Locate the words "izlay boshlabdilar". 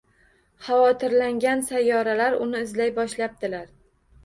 2.69-3.71